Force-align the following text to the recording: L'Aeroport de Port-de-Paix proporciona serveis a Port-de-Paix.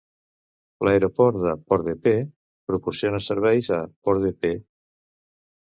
L'Aeroport 0.87 1.37
de 1.43 1.51
Port-de-Paix 1.73 2.25
proporciona 2.73 3.21
serveis 3.29 3.73
a 3.81 3.81
Port-de-Paix. 4.07 4.67